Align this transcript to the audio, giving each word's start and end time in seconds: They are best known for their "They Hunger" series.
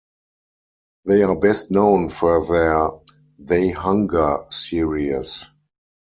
They 1.05 1.21
are 1.21 1.39
best 1.39 1.69
known 1.69 2.09
for 2.09 2.43
their 2.47 2.89
"They 3.37 3.69
Hunger" 3.69 4.45
series. 4.49 5.45